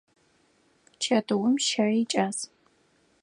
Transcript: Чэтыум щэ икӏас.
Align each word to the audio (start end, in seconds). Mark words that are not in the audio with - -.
Чэтыум 1.03 1.55
щэ 1.65 1.85
икӏас. 2.01 2.37